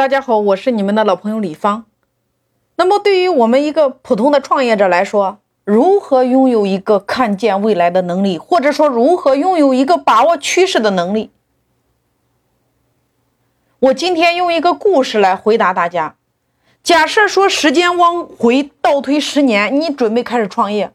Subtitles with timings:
[0.00, 1.84] 大家好，我是你们的老朋友李芳。
[2.76, 11.30] 那么，对于我们一个普通的创业者来说，如何拥有一个看见未来的能力，或者说如何拥有一个把握趋势的能力？
[13.80, 16.14] 我今天用一个故事来回答大家。
[16.82, 20.90] 假设说时间往回倒推十年，你准备开始创业，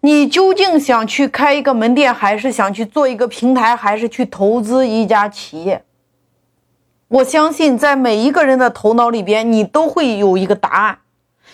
[0.00, 5.82] 你究竟想去开一个门店，还是想去做一个平台，还是去投资一家企业？
[7.10, 11.00] 我相信，在每一个人的头脑里边，你都会有一个答案。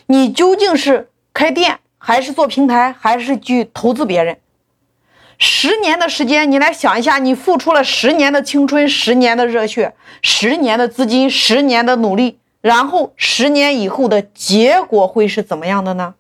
[0.05, 4.39] 你究竟是开店，还是做平台，还是去投资别人？
[5.39, 16.16] 十年的时间，你来想一下，你付出了十年的青春，十年的热血，十年的资金，十年的努力，然后十年以后的结果会是怎么样的呢？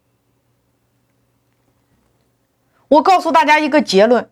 [2.88, 4.30] 我告诉大家一个结论。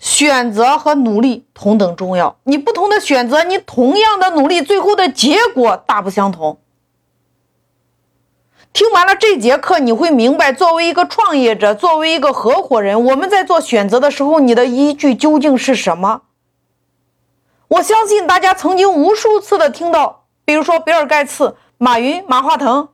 [0.00, 2.36] 选择和努力同等重要。
[2.44, 6.58] 你不同的选择，你同样的努力，最后的结果大不相同。
[8.72, 16.22] 听完了这节课，你会明白，作为一个创业者，作为一个合伙人，我们在做选择的时候，你的依据究竟是什么？
[17.68, 22.88] 我相信大家曾经无数次的听到，比如说比尔盖茨、马云、马化腾。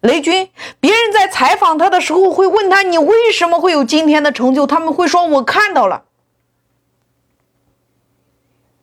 [0.00, 6.04] 雷军，别人在采访他的时候会问他：“你为什么会有今天的成就？”他们会说：“我看到了。”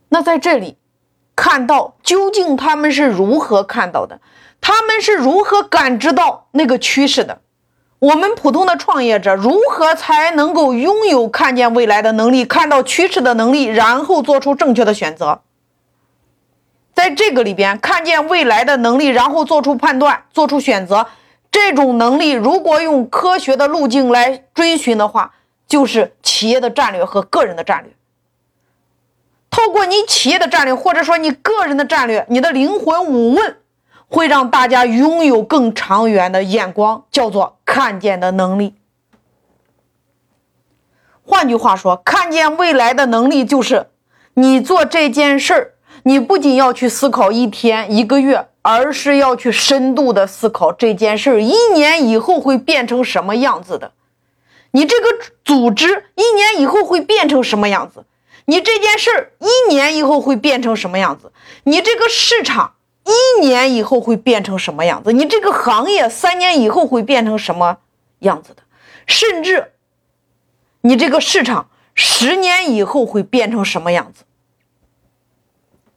[0.09, 0.78] 那在这里，
[1.36, 4.20] 看到究竟他们是如何看到的？
[4.59, 7.42] 他们是如何感知到那个趋势的？
[8.00, 15.42] 我们普通的创业者如何才能够拥有看见未来的能力、看到趋势的能力，然后做出正确的选择？
[17.04, 21.08] 在这个里边，看见未来的能力，然后做出判断、做出选择，
[21.52, 25.34] 这种能力如果用科学的路径来追寻的话，
[25.68, 27.94] 就是企业的战略和个人的战略。
[29.50, 33.58] 透过你企业的战略，或者说你个人的战略，你的灵魂五问，
[34.08, 38.76] 会让大家拥有更长远的眼光，叫做看见的能力。
[41.22, 43.88] 换句话说，看见未来的能力，就是
[44.36, 45.73] 你做这件事儿。
[46.03, 53.93] 你不仅要去思考一天一个月，而是要去深度的思考这件事儿一年以后会变成什么样子的。
[54.71, 55.08] 你这个
[55.45, 58.05] 组织一年以后会变成什么样子？
[58.45, 61.31] 你这件事儿一年以后会变成什么样子？
[61.64, 62.73] 你这个市场
[63.05, 65.14] 一年以后会变成什么样子？
[65.14, 67.77] 你这个行业三年以后会变成什么
[68.20, 68.64] 样子的？
[69.05, 69.71] 甚至
[70.81, 74.23] 你这个市场十年以后会变成什么样子？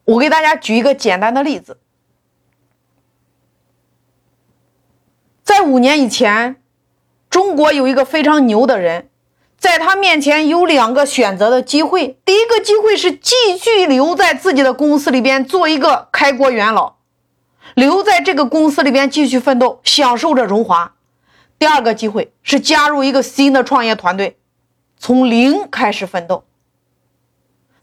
[0.07, 1.79] 我给大家举一个简单的例子，
[5.43, 6.63] 在五年以前，
[7.29, 9.11] 中国有一个非常牛的人，
[9.59, 12.19] 在他面前有两个选择的机会。
[12.25, 16.99] 第一个机会是继续留在自己的公司里边做一个开国元老，
[17.75, 20.93] 留在这个公司里边继续奋斗，享受着荣华；
[21.59, 24.39] 第二个机会是加入一个新的创业团队，
[24.97, 26.46] 从零开始奋斗。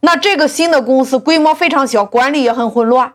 [0.05, 3.13] 那这个新的公司规模非常小，管理也很混乱。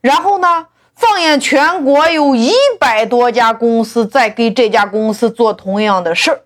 [0.00, 6.40] 然后呢，放眼全国，有一百多家公司在给这家公司做同样的事儿。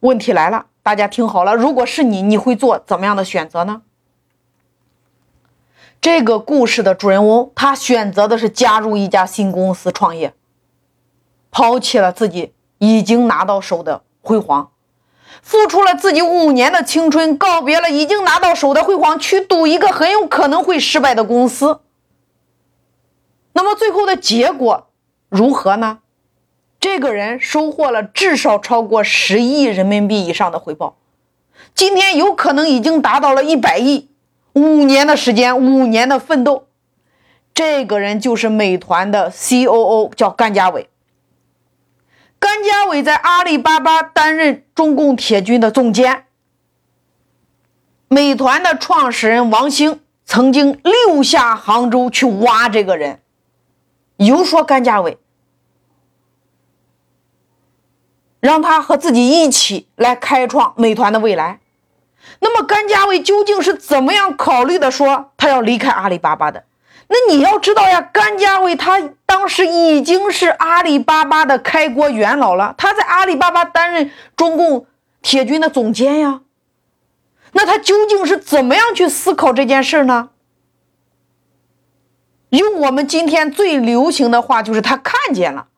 [0.00, 3.82] 问题来了，大家听好了，如果是你，你会做怎么样的选择呢？
[6.00, 10.32] 这个故事的主人翁，他选择的是加入一家新公司创业，
[11.50, 14.70] 抛弃了自己已经拿到手的辉煌。
[15.42, 21.80] 付出了自己五年的青春，告别了已经拿到手的辉煌，去赌一个很有可能会失败的公司。
[23.52, 24.88] 那么最后的结果
[25.28, 25.98] 如何呢？
[26.80, 30.96] 这个人收获了至少超过十亿人民币以上的回报，
[31.74, 34.08] 今天有可能已经达到了一百亿。
[34.52, 36.68] 五年的时间，五年的奋斗，
[37.52, 40.88] 这个人就是美团的 C.O.O，叫甘家伟。
[42.38, 46.26] 甘家伟在阿里巴巴担任中共铁军的总监。
[48.08, 53.20] 美团的创始人王兴曾经六下杭州去挖这个人，
[54.16, 55.18] 游说甘家伟，
[58.40, 61.60] 让他和自己一起来开创美团的未来。
[62.40, 64.90] 那么，甘家伟究竟是怎么样考虑的？
[64.90, 66.64] 说他要离开阿里巴巴的？
[67.08, 74.86] 那你要知道呀，甘家伟他当时已经是阿里巴巴的开国元老了，他在阿里巴巴担任中共
[75.22, 76.40] 铁军的总监呀。
[77.52, 80.28] 那他究竟是怎么样去思考这件事呢？
[82.50, 85.68] 用我们今天最流行的话，就是他看见了。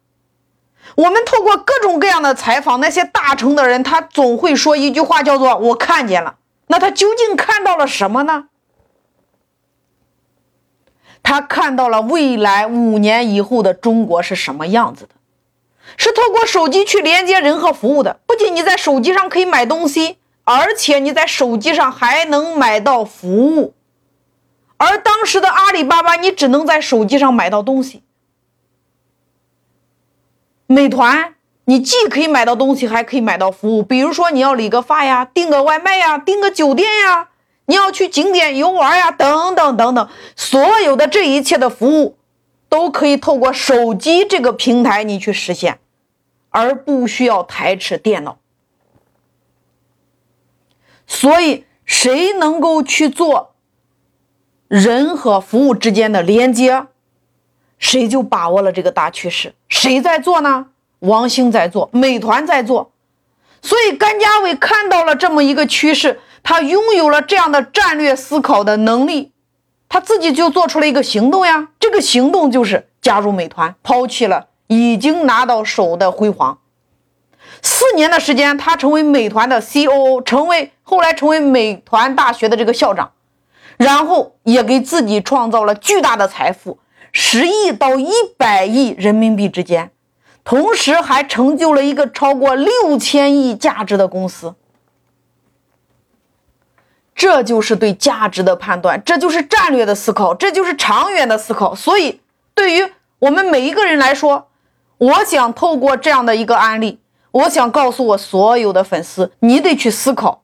[0.96, 6.34] 我们透过各种各样的采访，那些大成的人，他总会说一句话，叫做“我看见了”。
[6.66, 8.49] 那他究竟看到了什么呢？
[11.22, 15.14] 他看到了未来五年以后的中国是什么样子的，
[15.96, 18.20] 是透过手机去连接人和服务的。
[18.26, 23.74] 不仅你在手机上可以买东西，而且你在手机上还能买到服务。
[24.76, 28.02] 而当时的阿里巴巴，你只能在手机上买到东西。
[30.66, 31.34] 美团，
[31.64, 33.82] 你既可以买到东西，还可以买到服务。
[33.82, 37.29] 比如说，你要理个发呀，订个外卖呀，订个酒店呀。
[37.70, 42.16] 你要去景点游玩呀，等等等等，所有的这一切的服务，
[42.68, 45.78] 都可以透过手机这个平台你去实现，
[46.48, 48.38] 而不需要台式电脑。
[51.06, 53.54] 所以，谁能够去做
[54.66, 56.88] 人和服务之间的连接，
[57.78, 59.54] 谁就把握了这个大趋势。
[59.68, 60.66] 谁在做呢？
[60.98, 62.90] 王兴在做，美团在做。
[63.62, 66.20] 所以，甘家伟看到了这么一个趋势。
[66.42, 69.32] 他拥有了这样的战略思考的能力，
[69.90, 71.68] 他自己就做出了一个行动呀。
[71.78, 76.58] 这个行动就是加入美团，抛弃了已经拿到手的辉煌。
[77.60, 83.12] 四年的时间，他成为美团的 COO，成为后来成为美团大学的这个校长，
[83.76, 86.78] 然后也给自己创造了巨大的财富，
[87.12, 89.90] 十亿到一百亿人民币之间，
[90.50, 94.56] 同时还成就了一个超过六千亿价值的公司。
[97.14, 101.72] 这就是对价值的判断，这就是战略的思考，这就是长远的思考。
[101.72, 102.20] 所以，
[102.52, 104.48] 对于我们每一个人来说，
[104.98, 106.98] 我想透过这样的一个案例，
[107.30, 110.42] 我想告诉我所有的粉丝，你得去思考，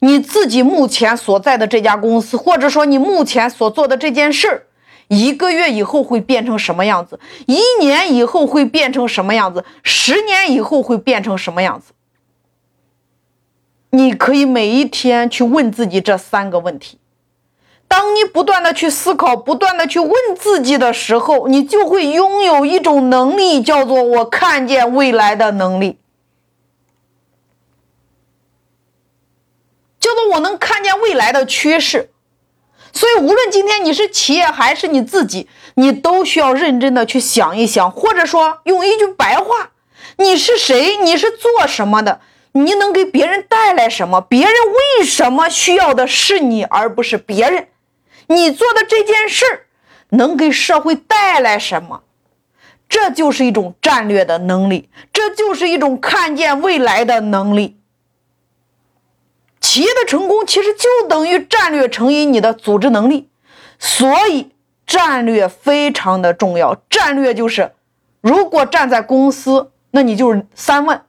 [0.00, 4.66] 你自己目前所在的这家公司，或者说你目前所做的这件事儿，
[5.08, 7.18] 一个月以后会变成什么样子？
[7.46, 9.64] 一年以后会变成什么样子？
[9.82, 11.92] 十年以后会变成什么样子？
[13.90, 16.98] 你可以每一天去问自己这三个问题。
[17.86, 25.98] 当你不断的去思考，不断的去问自己的时候，你就会拥有一种能力，叫做我看见未来的能力，
[30.00, 32.10] 叫做我能看见未来的趋势。
[32.94, 39.70] 所以，无论今天你是企业还是你自己，你都需要认真的去想一想，或者说用一句白话：
[40.16, 40.96] 你是谁？
[40.98, 42.20] 你是做什么的？
[42.52, 44.20] 你能给别人带来什么？
[44.20, 44.54] 别人
[44.98, 47.66] 为什么需要的是你，而不是别人？
[48.28, 49.66] 你做的这件事儿
[50.10, 52.02] 能给社会带来什么？
[52.88, 57.76] 这就是一种战略的能力，这就是一种看见未来的能力。
[59.64, 63.30] 企业的成功其实就等于战略乘以你的组织能力，
[63.78, 64.50] 所以
[64.86, 66.76] 战略非常的重要。
[66.90, 67.72] 战略就是，
[68.20, 71.00] 如果站在公司，那你就是三问。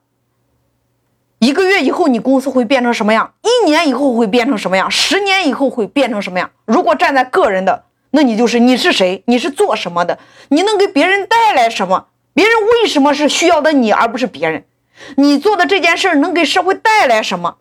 [1.40, 3.34] 一个月以后，你公司会变成什么样？
[3.42, 4.90] 一年以后会变成什么样？
[4.90, 6.50] 十年以后会变成什么样？
[6.64, 9.22] 如果站在个人的，那你就是你是谁？
[9.28, 10.18] 你是做什么的？
[10.48, 12.08] 你能给别人带来什么？
[12.34, 14.64] 别人为什么是需要的你，而不是别人？
[15.18, 17.58] 你做的这件事能给社会带来什么？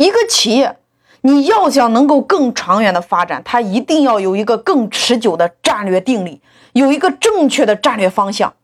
[0.00, 0.78] 一个企业，
[1.20, 6.40] 你要想能够更长远的发展，它一定要有一个更持久的战略定力，
[6.72, 8.54] 有一个正确的战略方向。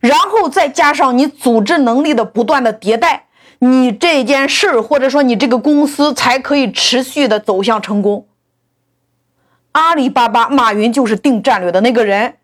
[0.00, 3.24] 然后再加上你组织能力的不断的迭代，
[3.60, 8.26] 你这件事儿或者说你这个公司才可以持续的走向成功。
[9.72, 12.34] 阿里巴巴马云就是定战略的那个人，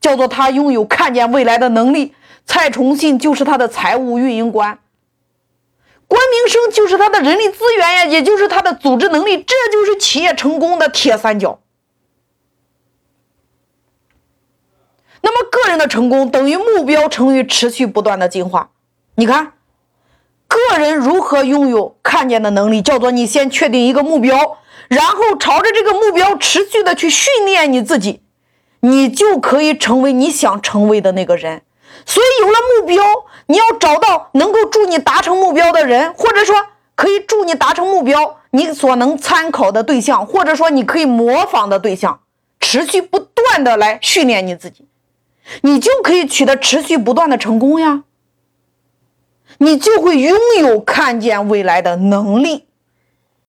[0.00, 2.12] 叫做他拥有看见未来的能力。
[2.44, 4.80] 蔡崇信就是他的财务运营官，
[6.14, 11.58] 关明生就是他的人力资源呀，也就是他的组织能力，这就是企业成功的铁三角。
[15.22, 18.70] 那么，个人的成功等于目标乘以持续不断的进化。
[19.16, 19.54] 你看，
[20.46, 28.22] 个人如何拥有看见的能力，叫做你先确定一个目标，然后朝着这个目标持续的去训练你自己，
[28.80, 31.62] 你就可以成为你想成为的那个人。
[32.06, 33.02] 所以，有了目标，
[33.46, 36.54] 你要找到能够助你达成目标的人，或者说
[36.94, 42.20] 可以助你达成目标你所能参考的对象，或者说你可以模仿的对象，
[42.60, 44.86] 持续不断的来训练你自己。
[45.62, 48.04] 你就可以取得持续不断的成功呀，
[49.58, 52.66] 你就会拥有看见未来的能力。